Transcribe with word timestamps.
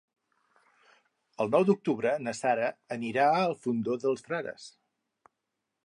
El 1.45 1.51
nou 1.55 1.67
d'octubre 1.67 2.15
na 2.29 2.35
Sara 2.39 2.71
anirà 2.97 3.29
al 3.43 3.55
Fondó 3.67 3.99
dels 4.07 4.27
Frares. 4.31 4.69